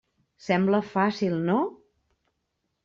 [0.45, 1.59] Sembla fàcil, no?